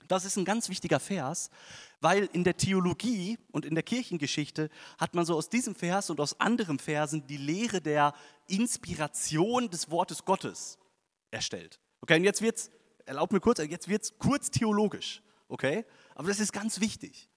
[0.07, 1.49] Das ist ein ganz wichtiger Vers,
[2.01, 6.19] weil in der Theologie und in der Kirchengeschichte hat man so aus diesem Vers und
[6.19, 8.13] aus anderen Versen die Lehre der
[8.47, 10.77] Inspiration des Wortes Gottes
[11.29, 11.79] erstellt.
[12.01, 12.71] Okay, und jetzt wird's,
[13.05, 15.85] erlaubt mir kurz, jetzt wird es kurz theologisch, okay?
[16.15, 17.29] Aber das ist ganz wichtig.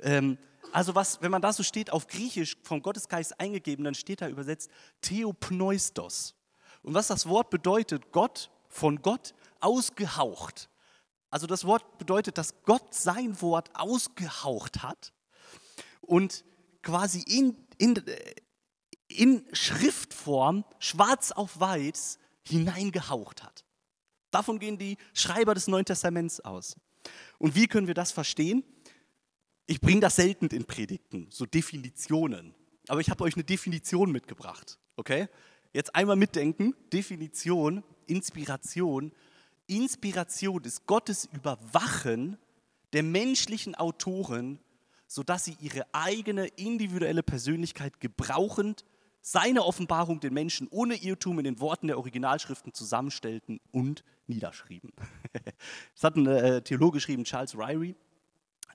[0.00, 0.38] Ähm,
[0.72, 4.28] also was, wenn man da so steht, auf Griechisch vom Gottesgeist eingegeben, dann steht da
[4.28, 4.70] übersetzt
[5.02, 6.34] Theopneustos.
[6.82, 10.68] Und was das Wort bedeutet, Gott, von Gott ausgehaucht.
[11.30, 15.12] Also das Wort bedeutet, dass Gott sein Wort ausgehaucht hat
[16.02, 16.44] und
[16.82, 18.02] quasi in, in,
[19.08, 23.64] in Schriftform, schwarz auf weiß, hineingehaucht hat.
[24.30, 26.76] Davon gehen die Schreiber des Neuen Testaments aus.
[27.38, 28.64] Und wie können wir das verstehen?
[29.66, 32.54] Ich bringe das selten in Predigten, so Definitionen.
[32.88, 34.78] Aber ich habe euch eine Definition mitgebracht.
[34.96, 35.28] Okay?
[35.72, 36.74] Jetzt einmal mitdenken.
[36.92, 39.12] Definition, Inspiration.
[39.76, 42.38] Inspiration ist Gottes Überwachen
[42.92, 44.58] der menschlichen Autoren,
[45.06, 48.84] sodass sie ihre eigene individuelle Persönlichkeit gebrauchend
[49.20, 54.92] seine Offenbarung den Menschen ohne Irrtum in den Worten der Originalschriften zusammenstellten und niederschrieben.
[55.94, 57.94] das hat ein äh, Theologe geschrieben, Charles Ryrie.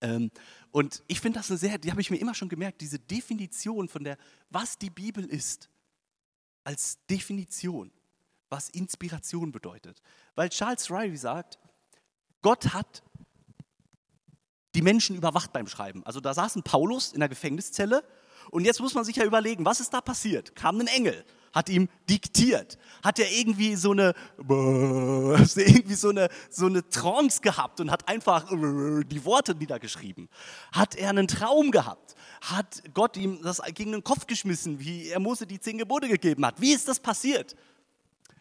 [0.02, 0.32] Ähm,
[0.72, 3.90] und ich finde das eine sehr, die habe ich mir immer schon gemerkt, diese Definition
[3.90, 4.18] von der,
[4.50, 5.70] was die Bibel ist,
[6.64, 7.92] als Definition,
[8.50, 10.02] was Inspiration bedeutet.
[10.36, 11.58] Weil Charles Ryrie sagt,
[12.42, 13.04] Gott hat
[14.76, 16.06] die Menschen überwacht beim Schreiben.
[16.06, 18.04] Also da saß ein Paulus in der Gefängniszelle
[18.52, 20.56] und jetzt muss man sich ja überlegen, was ist da passiert?
[20.56, 26.68] Kam ein Engel, hat ihm diktiert, hat er irgendwie so eine, irgendwie so eine, so
[26.68, 30.30] eine Trance gehabt und hat einfach die Worte niedergeschrieben.
[30.72, 32.16] Hat er einen Traum gehabt?
[32.42, 36.46] Hat Gott ihm das gegen den Kopf geschmissen, wie er Mose die zehn Gebote gegeben
[36.46, 36.62] hat?
[36.62, 37.56] Wie ist das passiert?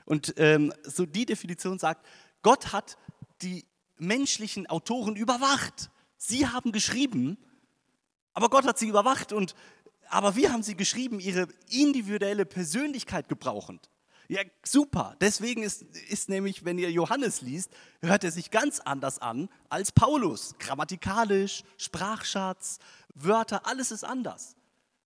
[0.07, 2.07] Und ähm, so die Definition sagt,
[2.43, 2.97] Gott hat
[3.43, 3.67] die
[3.99, 5.91] menschlichen Autoren überwacht.
[6.17, 7.37] Sie haben geschrieben,
[8.33, 9.55] aber Gott hat sie überwacht und
[10.09, 13.91] aber wir haben sie geschrieben, ihre individuelle Persönlichkeit gebrauchend.
[14.29, 15.17] Ja, super.
[15.21, 19.91] Deswegen ist, ist nämlich, wenn ihr Johannes liest, hört er sich ganz anders an als
[19.91, 20.55] Paulus.
[20.59, 22.79] Grammatikalisch, Sprachschatz,
[23.15, 24.57] Wörter, alles ist anders.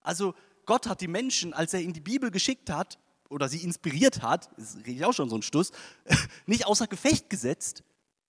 [0.01, 0.35] Also
[0.65, 2.99] Gott hat die Menschen, als er ihnen die Bibel geschickt hat
[3.31, 5.71] oder sie inspiriert hat, das rede ich auch schon so ein Stuss,
[6.45, 7.83] nicht außer Gefecht gesetzt,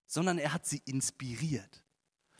[0.06, 1.82] sondern er hat sie inspiriert.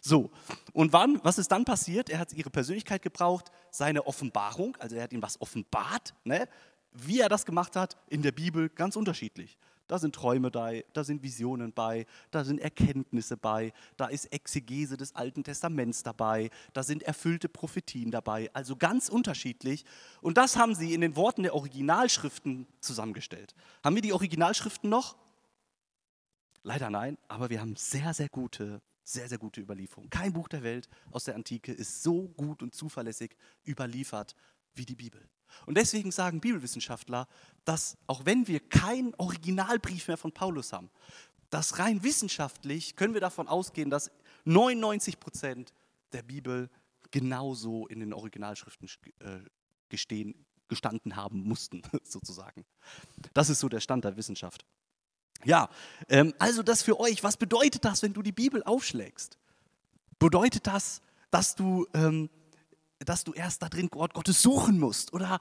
[0.01, 0.31] So,
[0.73, 2.11] und wann, was ist dann passiert?
[2.11, 6.15] Er hat ihre Persönlichkeit gebraucht, seine Offenbarung, also er hat ihnen was offenbart.
[6.25, 6.49] Ne?
[6.91, 9.57] Wie er das gemacht hat, in der Bibel ganz unterschiedlich.
[9.89, 14.97] Da sind Träume bei, da sind Visionen bei, da sind Erkenntnisse bei, da ist Exegese
[14.97, 19.85] des Alten Testaments dabei, da sind erfüllte Prophetien dabei, also ganz unterschiedlich.
[20.21, 23.55] Und das haben sie in den Worten der Originalschriften zusammengestellt.
[23.85, 25.17] Haben wir die Originalschriften noch?
[26.63, 30.09] Leider nein, aber wir haben sehr, sehr gute sehr, sehr gute Überlieferung.
[30.11, 34.35] Kein Buch der Welt aus der Antike ist so gut und zuverlässig überliefert
[34.75, 35.29] wie die Bibel.
[35.67, 37.29] Und deswegen sagen Bibelwissenschaftler,
[37.65, 40.91] dass auch wenn wir keinen Originalbrief mehr von Paulus haben,
[41.51, 44.11] dass rein wissenschaftlich können wir davon ausgehen, dass
[44.45, 45.75] 99 Prozent
[46.13, 46.71] der Bibel
[47.11, 48.89] genauso in den Originalschriften
[49.21, 49.41] äh,
[49.89, 52.65] gestehen, gestanden haben mussten, sozusagen.
[53.35, 54.65] Das ist so der Stand der Wissenschaft.
[55.45, 55.69] Ja,
[56.09, 59.39] ähm, also das für euch, was bedeutet das, wenn du die Bibel aufschlägst?
[60.19, 62.31] Bedeutet das, dass du, ähm,
[63.05, 65.39] dass du erst da drin Gott Gottes suchen musst oder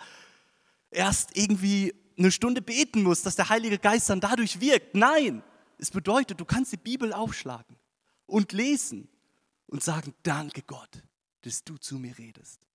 [0.89, 4.95] erst irgendwie eine Stunde beten musst, dass der Heilige Geist dann dadurch wirkt?
[4.95, 5.43] Nein,
[5.77, 7.75] es bedeutet, du kannst die Bibel aufschlagen
[8.25, 9.09] und lesen
[9.67, 11.03] und sagen, danke Gott,
[11.41, 12.67] dass du zu mir redest.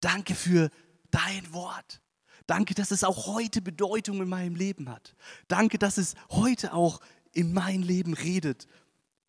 [0.00, 0.70] Danke für
[1.10, 2.00] dein Wort.
[2.46, 5.14] Danke, dass es auch heute Bedeutung in meinem Leben hat.
[5.48, 7.00] Danke, dass es heute auch
[7.32, 8.66] in mein Leben redet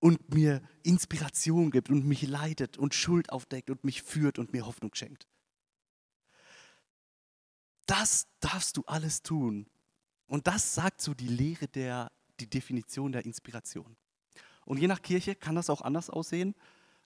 [0.04, 4.66] und mir Inspiration gibt und mich leitet und Schuld aufdeckt und mich führt und mir
[4.66, 5.30] Hoffnung schenkt.
[7.86, 9.66] Das darfst du alles tun.
[10.28, 12.12] Und das sagt so die Lehre der,
[12.42, 13.96] die Definition der Inspiration.
[14.66, 16.54] Und je nach Kirche kann das auch anders aussehen.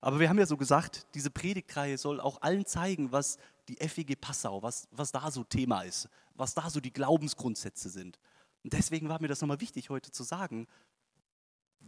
[0.01, 4.19] Aber wir haben ja so gesagt, diese Predigtreihe soll auch allen zeigen, was die FEG
[4.19, 8.17] Passau, was, was da so Thema ist, was da so die Glaubensgrundsätze sind.
[8.63, 10.67] Und deswegen war mir das nochmal wichtig, heute zu sagen,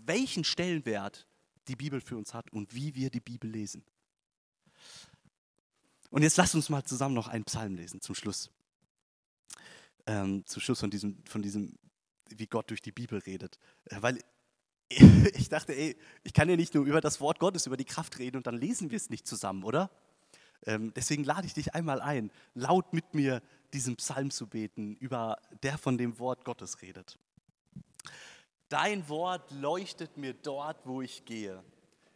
[0.06, 1.28] welchen Stellenwert
[1.68, 3.84] die Bibel für uns hat und wie wir die Bibel lesen.
[6.10, 8.50] Und jetzt lasst uns mal zusammen noch einen Psalm lesen zum Schluss.
[10.08, 11.78] Ähm, zum Schluss von diesem, von diesem,
[12.30, 13.60] wie Gott durch die Bibel redet.
[13.86, 14.20] Äh, weil
[14.90, 18.18] ich dachte, ey, ich kann ja nicht nur über das Wort Gottes, über die Kraft
[18.18, 19.92] reden und dann lesen wir es nicht zusammen, oder?
[20.66, 23.42] Ähm, deswegen lade ich dich einmal ein, laut mit mir
[23.74, 27.18] diesen Psalm zu beten, über der von dem Wort Gottes redet.
[28.70, 31.64] Dein Wort leuchtet mir dort, wo ich gehe.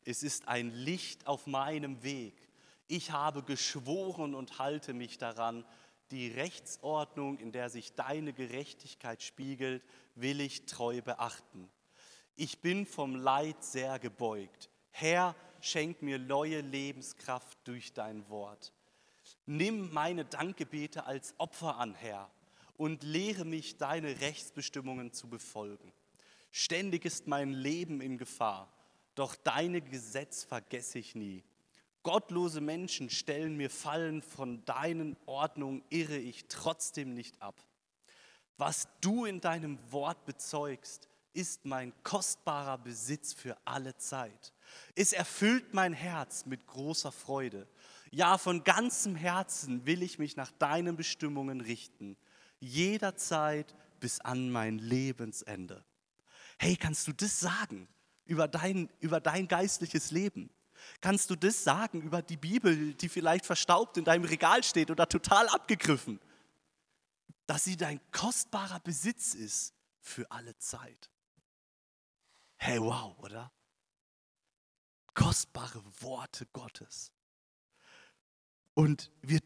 [0.06, 2.36] Es ist ein Licht auf meinem Weg.
[2.88, 5.66] Ich habe geschworen und halte mich daran.
[6.12, 9.82] Die Rechtsordnung, in der sich deine Gerechtigkeit spiegelt,
[10.14, 11.72] will ich treu beachten.
[12.36, 14.70] Ich bin vom Leid sehr gebeugt.
[14.92, 18.74] Herr, schenk mir neue Lebenskraft durch dein Wort.
[19.48, 22.30] Nimm meine Dankgebete als Opfer an, Herr,
[22.78, 25.92] und lehre mich, deine Rechtsbestimmungen zu befolgen.
[26.56, 28.72] Ständig ist mein Leben in Gefahr,
[29.16, 31.44] doch deine Gesetz vergesse ich nie.
[32.04, 37.60] Gottlose Menschen stellen mir Fallen, von deinen Ordnungen irre ich trotzdem nicht ab.
[38.58, 44.54] Was du in deinem Wort bezeugst, ist mein kostbarer Besitz für alle Zeit.
[44.94, 47.68] Es erfüllt mein Herz mit großer Freude.
[48.12, 52.16] Ja, von ganzem Herzen will ich mich nach deinen Bestimmungen richten,
[52.60, 55.84] jederzeit bis an mein Lebensende.
[56.58, 57.88] Hey, kannst du das sagen
[58.26, 60.50] über dein, über dein geistliches Leben?
[61.02, 65.08] Kannst du das sagen über die Bibel, die vielleicht verstaubt in deinem Regal steht oder
[65.08, 66.20] total abgegriffen?
[67.46, 71.10] Dass sie dein kostbarer Besitz ist für alle Zeit.
[72.58, 73.52] Hey, wow, oder?
[75.14, 77.12] Kostbare Worte Gottes.
[78.74, 79.40] Und, wir,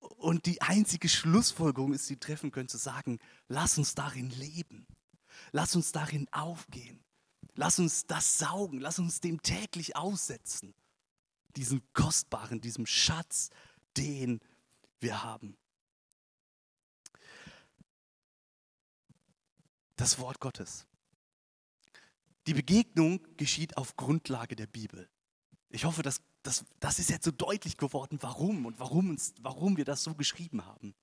[0.00, 4.86] und die einzige Schlussfolgerung ist, die treffen können, zu sagen, lass uns darin leben.
[5.52, 7.02] Lass uns darin aufgehen.
[7.54, 8.80] Lass uns das saugen.
[8.80, 10.74] Lass uns dem täglich aussetzen.
[11.56, 13.50] Diesen kostbaren, diesem Schatz,
[13.96, 14.40] den
[15.00, 15.56] wir haben.
[19.96, 20.86] Das Wort Gottes.
[22.46, 25.08] Die Begegnung geschieht auf Grundlage der Bibel.
[25.70, 29.76] Ich hoffe, dass, dass, das ist jetzt so deutlich geworden, warum und warum, uns, warum
[29.76, 30.94] wir das so geschrieben haben.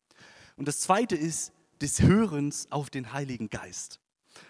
[0.56, 4.00] Und das Zweite ist des Hörens auf den Heiligen Geist.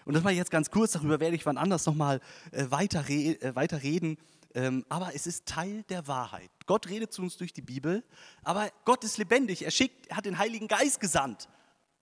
[0.04, 2.20] Und das mal jetzt ganz kurz, darüber werde ich wann anders nochmal
[2.52, 4.18] äh, äh, weiter reden.
[4.54, 6.50] Ähm, aber es ist Teil der Wahrheit.
[6.66, 8.04] Gott redet zu uns durch die Bibel,
[8.44, 9.64] aber Gott ist lebendig.
[9.64, 11.48] Er schickt, er hat den Heiligen Geist gesandt,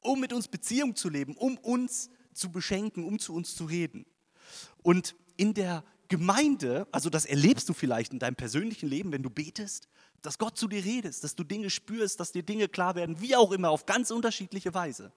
[0.01, 4.05] um mit uns Beziehung zu leben, um uns zu beschenken, um zu uns zu reden.
[4.83, 9.31] Und in der Gemeinde, also das erlebst du vielleicht in deinem persönlichen Leben, wenn du
[9.31, 9.89] betest,
[10.21, 13.35] dass Gott zu dir redest, dass du Dinge spürst, dass dir Dinge klar werden, wie
[13.35, 15.13] auch immer, auf ganz unterschiedliche Weise.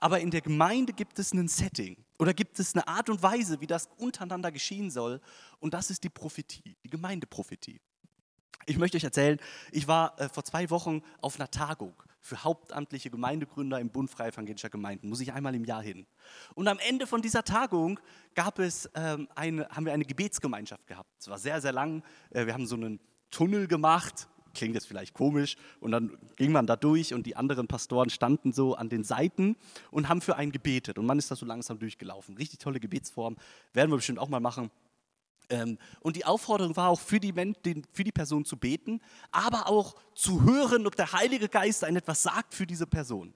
[0.00, 3.60] Aber in der Gemeinde gibt es ein Setting oder gibt es eine Art und Weise,
[3.60, 5.20] wie das untereinander geschehen soll.
[5.58, 7.80] Und das ist die Prophetie, die Gemeindeprophetie.
[8.66, 9.38] Ich möchte euch erzählen,
[9.72, 14.28] ich war äh, vor zwei Wochen auf einer Tagung für hauptamtliche Gemeindegründer im Bund Freie
[14.28, 15.08] Evangelischer Gemeinden.
[15.08, 16.06] Muss ich einmal im Jahr hin.
[16.54, 17.98] Und am Ende von dieser Tagung
[18.34, 21.10] gab es, ähm, eine, haben wir eine Gebetsgemeinschaft gehabt.
[21.18, 22.02] Es war sehr, sehr lang.
[22.30, 24.28] Äh, wir haben so einen Tunnel gemacht.
[24.54, 25.56] Klingt jetzt vielleicht komisch.
[25.80, 29.56] Und dann ging man da durch und die anderen Pastoren standen so an den Seiten
[29.90, 30.98] und haben für einen gebetet.
[30.98, 32.36] Und man ist da so langsam durchgelaufen.
[32.36, 33.36] Richtig tolle Gebetsform.
[33.72, 34.70] Werden wir bestimmt auch mal machen.
[35.50, 37.32] Ähm, und die Aufforderung war auch für die,
[37.92, 39.00] für die Person zu beten,
[39.32, 43.34] aber auch zu hören, ob der Heilige Geist ein etwas sagt für diese Person.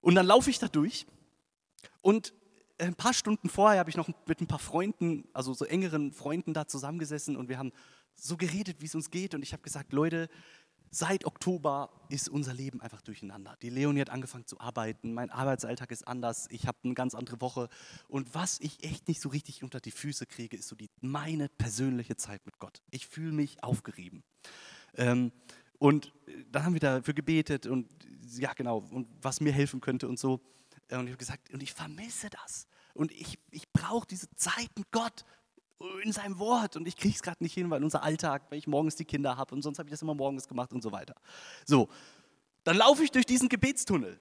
[0.00, 1.06] Und dann laufe ich da durch
[2.02, 2.34] und
[2.78, 6.52] ein paar Stunden vorher habe ich noch mit ein paar Freunden, also so engeren Freunden
[6.52, 7.72] da zusammengesessen und wir haben
[8.16, 9.34] so geredet, wie es uns geht.
[9.34, 10.28] Und ich habe gesagt, Leute,
[10.96, 13.56] Seit Oktober ist unser Leben einfach durcheinander.
[13.62, 17.40] Die Leonie hat angefangen zu arbeiten, mein Arbeitsalltag ist anders, ich habe eine ganz andere
[17.40, 17.68] Woche.
[18.06, 21.48] Und was ich echt nicht so richtig unter die Füße kriege, ist so die, meine
[21.48, 22.80] persönliche Zeit mit Gott.
[22.92, 24.22] Ich fühle mich aufgerieben.
[24.94, 25.32] Ähm,
[25.80, 26.12] und
[26.52, 27.88] dann haben wir dafür gebetet und
[28.38, 30.34] ja, genau, und was mir helfen könnte und so.
[30.92, 32.68] Und ich habe gesagt, und ich vermisse das.
[32.94, 35.24] Und ich, ich brauche diese Zeit mit Gott
[36.02, 36.76] in seinem Wort.
[36.76, 39.36] Und ich kriege es gerade nicht hin, weil unser Alltag, weil ich morgens die Kinder
[39.36, 41.14] habe und sonst habe ich das immer morgens gemacht und so weiter.
[41.64, 41.88] So,
[42.64, 44.18] dann laufe ich durch diesen Gebetstunnel.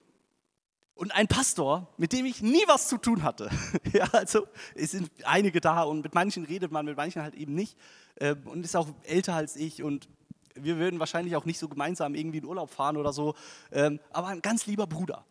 [0.95, 3.49] Und ein Pastor, mit dem ich nie was zu tun hatte,
[3.93, 7.55] ja, also es sind einige da und mit manchen redet man, mit manchen halt eben
[7.55, 7.77] nicht.
[8.15, 10.07] Äh, und ist auch älter als ich und
[10.55, 13.33] wir würden wahrscheinlich auch nicht so gemeinsam irgendwie in Urlaub fahren oder so,
[13.71, 15.25] ähm, aber ein ganz lieber Bruder.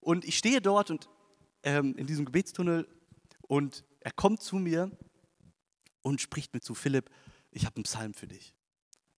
[0.00, 1.08] Und ich stehe dort und
[1.64, 2.88] ähm, in diesem Gebetstunnel
[3.42, 4.90] und er kommt zu mir
[6.08, 7.10] und spricht mir zu, Philipp,
[7.50, 8.54] ich habe einen Psalm für dich.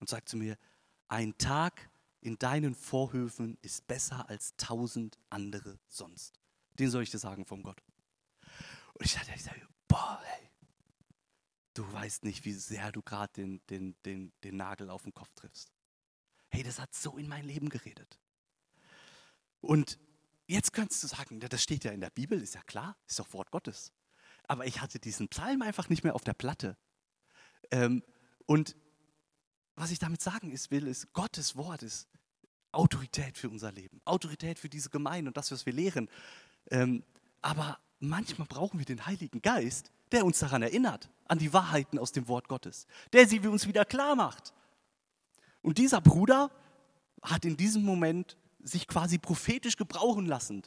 [0.01, 0.59] Und sagt zu mir,
[1.07, 1.89] ein Tag
[2.21, 6.41] in deinen Vorhöfen ist besser als tausend andere sonst.
[6.79, 7.81] Den soll ich dir sagen vom Gott.
[8.95, 10.51] Und ich dachte, ich dachte boah, hey,
[11.75, 15.33] du weißt nicht, wie sehr du gerade den, den, den, den Nagel auf den Kopf
[15.35, 15.73] triffst.
[16.49, 18.19] Hey, das hat so in mein Leben geredet.
[19.61, 19.99] Und
[20.49, 23.33] jetzt könntest du sagen, das steht ja in der Bibel, ist ja klar, ist doch
[23.33, 23.93] Wort Gottes
[24.51, 26.77] aber ich hatte diesen Psalm einfach nicht mehr auf der Platte.
[27.71, 28.03] Ähm,
[28.47, 28.75] und
[29.77, 32.09] was ich damit sagen ist, will, ist, Gottes Wort ist
[32.73, 36.09] Autorität für unser Leben, Autorität für diese Gemeinde und das, was wir lehren.
[36.73, 37.05] Ähm,
[37.43, 42.11] aber manchmal brauchen wir den Heiligen Geist, der uns daran erinnert, an die Wahrheiten aus
[42.11, 44.53] dem Wort Gottes, der sie uns wieder klar macht.
[45.63, 46.51] Und dieser Bruder
[47.23, 50.65] hat in diesem Moment sich quasi prophetisch gebrauchen lassen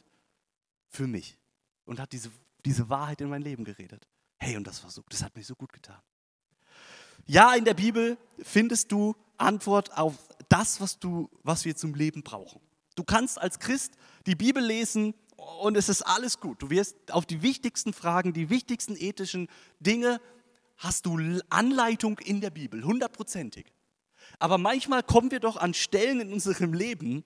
[0.88, 1.36] für mich
[1.84, 2.30] und hat diese
[2.64, 4.06] diese Wahrheit in mein Leben geredet.
[4.38, 6.00] Hey, und das war so, das hat mir so gut getan.
[7.26, 10.14] Ja, in der Bibel findest du Antwort auf
[10.48, 12.60] das, was, du, was wir zum Leben brauchen.
[12.96, 13.94] Du kannst als Christ
[14.26, 16.62] die Bibel lesen und es ist alles gut.
[16.62, 19.48] Du wirst auf die wichtigsten Fragen, die wichtigsten ethischen
[19.80, 20.20] Dinge,
[20.76, 21.18] hast du
[21.50, 23.72] Anleitung in der Bibel, hundertprozentig.
[24.38, 27.24] Aber manchmal kommen wir doch an Stellen in unserem Leben,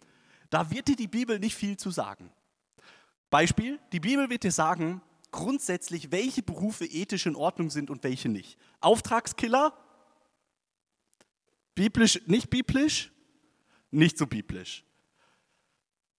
[0.50, 2.30] da wird dir die Bibel nicht viel zu sagen.
[3.30, 8.28] Beispiel, die Bibel wird dir sagen, grundsätzlich, welche Berufe ethisch in Ordnung sind und welche
[8.28, 8.58] nicht.
[8.80, 9.72] Auftragskiller?
[11.74, 13.12] Biblisch, nicht biblisch?
[13.90, 14.84] Nicht so biblisch.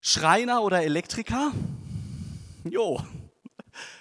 [0.01, 1.51] Schreiner oder Elektriker?
[2.63, 3.03] Jo.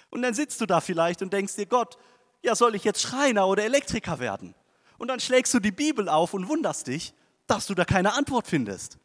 [0.09, 1.97] Und dann sitzt du da vielleicht und denkst dir, Gott,
[2.41, 4.55] ja, soll ich jetzt Schreiner oder Elektriker werden?
[4.97, 7.13] Und dann schlägst du die Bibel auf und wunderst dich,
[7.47, 8.97] dass du da keine Antwort findest.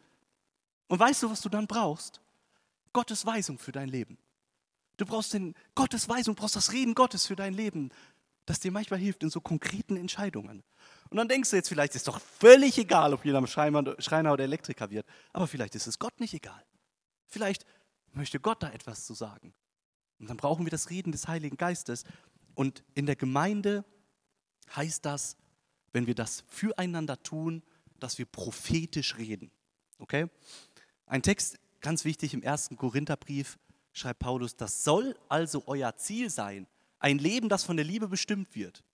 [0.89, 2.21] Und weißt du, was du dann brauchst?
[2.93, 4.19] Gottes Weisung für dein Leben.
[4.97, 7.91] Du brauchst den Gottes Weisung, du brauchst das Reden Gottes für dein Leben,
[8.47, 10.63] das dir manchmal hilft in so konkreten Entscheidungen.
[11.11, 14.91] Und dann denkst du jetzt vielleicht, ist doch völlig egal, ob jeder Schreiner oder Elektriker
[14.91, 16.65] wird, aber vielleicht ist es Gott nicht egal.
[17.27, 17.65] Vielleicht
[18.13, 19.55] möchte Gott da etwas zu sagen.
[20.19, 22.05] Und dann brauchen wir das Reden des Heiligen Geistes.
[22.55, 23.85] Und in der Gemeinde
[24.75, 25.37] heißt das,
[25.93, 27.63] wenn wir das füreinander tun,
[27.99, 29.51] dass wir prophetisch reden.
[29.99, 30.29] Okay?
[31.07, 33.59] Ein Text, ganz wichtig im ersten Korintherbrief,
[33.95, 36.67] schreibt Paulus, das soll also euer Ziel sein.
[36.99, 38.85] Ein Leben, das von der Liebe bestimmt wird.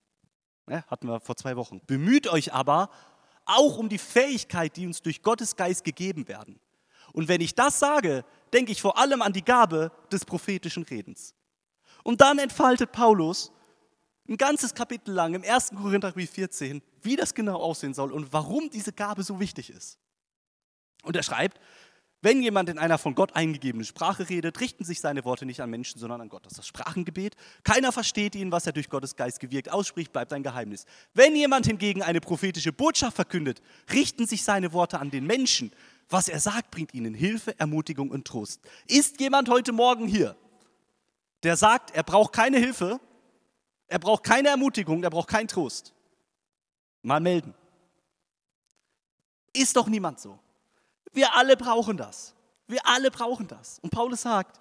[0.68, 1.80] Ja, hatten wir vor zwei Wochen.
[1.86, 2.90] Bemüht euch aber
[3.44, 6.60] auch um die Fähigkeit, die uns durch Gottes Geist gegeben werden.
[7.12, 11.34] Und wenn ich das sage, denke ich vor allem an die Gabe des prophetischen Redens.
[12.04, 13.50] Und dann entfaltet Paulus
[14.28, 15.70] ein ganzes Kapitel lang im 1.
[15.70, 19.98] Korintherbrief 14, wie das genau aussehen soll und warum diese Gabe so wichtig ist.
[21.02, 21.58] Und er schreibt,
[22.22, 25.70] wenn jemand in einer von Gott eingegebenen Sprache redet, richten sich seine Worte nicht an
[25.70, 26.44] Menschen, sondern an Gott.
[26.44, 27.34] Das ist das Sprachengebet.
[27.64, 30.84] Keiner versteht ihn, was er durch Gottes Geist gewirkt ausspricht, bleibt ein Geheimnis.
[31.14, 35.72] Wenn jemand hingegen eine prophetische Botschaft verkündet, richten sich seine Worte an den Menschen.
[36.10, 38.60] Was er sagt, bringt ihnen Hilfe, Ermutigung und Trost.
[38.86, 40.36] Ist jemand heute Morgen hier,
[41.42, 43.00] der sagt, er braucht keine Hilfe,
[43.86, 45.94] er braucht keine Ermutigung, er braucht keinen Trost?
[47.00, 47.54] Mal melden.
[49.54, 50.38] Ist doch niemand so.
[51.12, 52.34] Wir alle brauchen das.
[52.66, 53.78] Wir alle brauchen das.
[53.80, 54.60] Und Paulus sagt,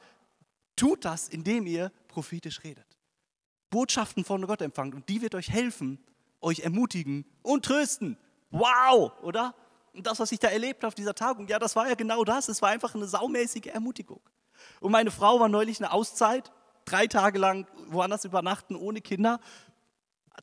[0.76, 2.86] tut das, indem ihr prophetisch redet.
[3.70, 6.04] Botschaften von Gott empfangt und die wird euch helfen,
[6.42, 8.18] euch ermutigen und trösten.
[8.50, 9.54] Wow, oder?
[9.94, 12.24] Und das, was ich da erlebt habe auf dieser Tagung, ja, das war ja genau
[12.24, 12.48] das.
[12.48, 14.22] Es war einfach eine saumäßige Ermutigung.
[14.80, 16.52] Und meine Frau war neulich eine Auszeit,
[16.86, 19.40] drei Tage lang woanders übernachten, ohne Kinder.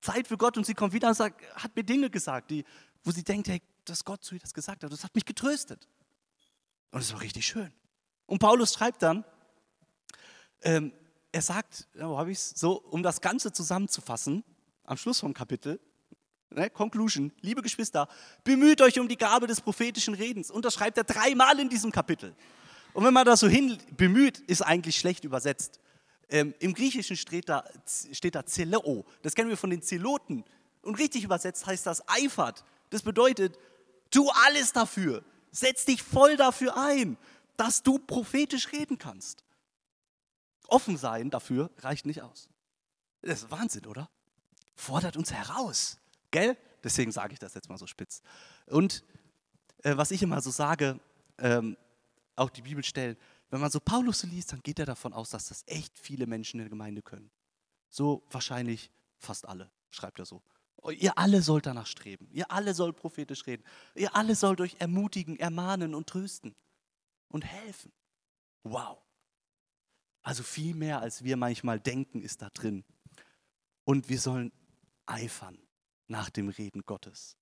[0.01, 2.65] Zeit für Gott und sie kommt wieder und sagt, hat mir Dinge gesagt, die,
[3.03, 4.93] wo sie denkt, hey, dass Gott zu ihr das gesagt hat.
[4.93, 5.89] Das hat mich getröstet.
[6.91, 7.73] Und es war richtig schön.
[8.27, 9.25] Und Paulus schreibt dann,
[10.63, 10.93] ähm,
[11.33, 12.51] er sagt, wo habe ich es?
[12.51, 14.43] So, um das Ganze zusammenzufassen,
[14.85, 15.79] am Schluss vom Kapitel,
[16.51, 18.09] ne, Conclusion, liebe Geschwister,
[18.45, 20.51] bemüht euch um die Gabe des prophetischen Redens.
[20.51, 22.35] Und das schreibt er dreimal in diesem Kapitel.
[22.95, 25.81] Und wenn man das so hin, bemüht, ist eigentlich schlecht übersetzt.
[26.29, 27.65] Ähm, Im Griechischen steht da,
[28.13, 29.05] steht da Zeleo.
[29.23, 30.45] Das kennen wir von den Zeloten.
[30.83, 32.65] Und richtig übersetzt heißt das eifert.
[32.91, 33.59] Das bedeutet,
[34.11, 35.23] tu alles dafür.
[35.57, 37.17] Setz dich voll dafür ein,
[37.57, 39.45] dass du prophetisch reden kannst.
[40.69, 42.49] Offen sein dafür reicht nicht aus.
[43.23, 44.11] Das ist Wahnsinn, oder?
[44.77, 45.99] fordert uns heraus.
[46.31, 46.57] Gell?
[46.85, 48.23] Deswegen sage ich das jetzt mal so spitz.
[48.67, 49.03] Und
[49.83, 51.01] äh, was ich immer so sage,
[51.39, 51.77] ähm,
[52.37, 53.17] auch die Bibelstellen,
[53.51, 56.61] wenn man so Paulus liest, dann geht er davon aus, dass das echt viele Menschen
[56.61, 57.31] in der Gemeinde können.
[57.89, 60.43] So wahrscheinlich fast alle, schreibt er so.
[60.99, 62.29] Ihr alle sollt danach streben.
[62.31, 63.65] Ihr alle sollt prophetisch reden.
[63.95, 66.55] Ihr alle sollt euch ermutigen, ermahnen und trösten
[67.29, 67.93] und helfen.
[68.63, 68.99] Wow.
[70.23, 72.85] Also viel mehr, als wir manchmal denken, ist da drin.
[73.85, 74.53] Und wir sollen
[75.07, 75.59] eifern
[76.09, 77.37] nach dem Reden Gottes.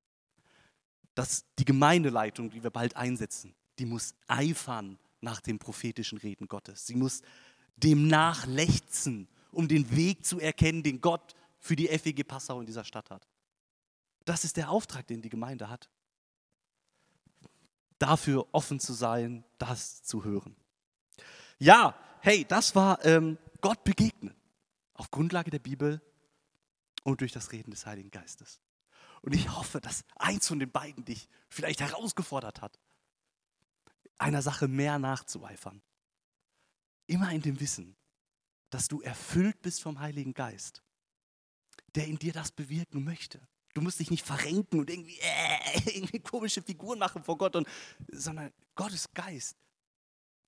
[1.15, 6.87] Dass die Gemeindeleitung, die wir bald einsetzen, die muss eifern nach dem prophetischen Reden Gottes.
[6.87, 7.23] Sie muss
[7.77, 12.85] dem nachlechzen, um den Weg zu erkennen, den Gott für die FEG Passau in dieser
[12.85, 13.27] Stadt hat.
[14.27, 15.89] Das ist der Auftrag, den die Gemeinde hat.
[17.99, 20.55] Dafür offen zu sein, das zu hören.
[21.59, 24.35] Ja, hey, das war ähm, Gott begegnen.
[24.93, 26.03] Auf Grundlage der Bibel
[27.03, 28.61] und durch das Reden des Heiligen Geistes.
[29.23, 32.79] Und ich hoffe, dass eins von den beiden dich vielleicht herausgefordert hat,
[34.19, 35.81] einer Sache mehr nachzueifern.
[37.07, 37.97] Immer in dem Wissen,
[38.69, 40.83] dass du erfüllt bist vom Heiligen Geist,
[41.95, 43.41] der in dir das bewirken möchte.
[43.75, 47.69] Du musst dich nicht verrenken und irgendwie, äh, irgendwie komische Figuren machen vor Gott, und,
[48.11, 49.57] sondern Gottes Geist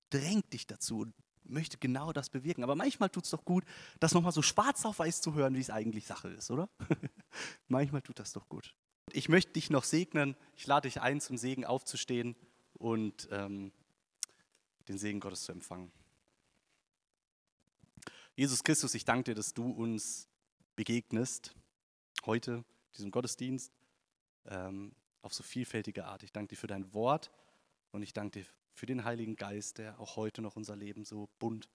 [0.09, 2.63] drängt dich dazu und möchte genau das bewirken.
[2.63, 3.65] Aber manchmal tut es doch gut,
[3.99, 6.69] das nochmal so schwarz auf weiß zu hören, wie es eigentlich Sache ist, oder?
[7.67, 8.75] manchmal tut das doch gut.
[9.11, 10.35] Ich möchte dich noch segnen.
[10.55, 12.35] Ich lade dich ein, zum Segen aufzustehen
[12.73, 13.71] und ähm,
[14.87, 15.91] den Segen Gottes zu empfangen.
[18.35, 20.26] Jesus Christus, ich danke dir, dass du uns
[20.77, 21.55] begegnest
[22.25, 22.63] heute,
[22.95, 23.73] diesem Gottesdienst,
[24.45, 26.23] ähm, auf so vielfältige Art.
[26.23, 27.31] Ich danke dir für dein Wort
[27.91, 31.29] und ich danke dir für den Heiligen Geist, der auch heute noch unser Leben so
[31.39, 31.67] bunt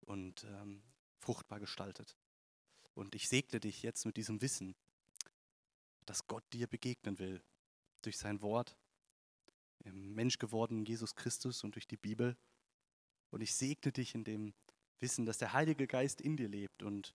[0.00, 0.82] und ähm,
[1.20, 2.16] fruchtbar gestaltet.
[2.94, 4.74] Und ich segne dich jetzt mit diesem Wissen,
[6.04, 7.40] dass Gott dir begegnen will
[8.02, 8.76] durch sein Wort,
[9.84, 12.36] im Mensch gewordenen Jesus Christus und durch die Bibel.
[13.30, 14.54] Und ich segne dich in dem
[14.98, 17.14] Wissen, dass der Heilige Geist in dir lebt und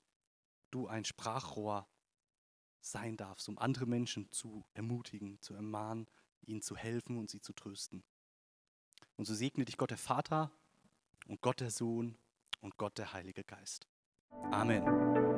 [0.72, 1.88] du ein Sprachrohr
[2.82, 6.08] sein darfst, um andere Menschen zu ermutigen, zu ermahnen,
[6.42, 8.04] ihnen zu helfen und sie zu trösten.
[9.16, 10.52] Und so segne dich Gott der Vater
[11.28, 12.18] und Gott der Sohn
[12.62, 13.88] und Gott der Heilige Geist.
[14.52, 15.29] Amen.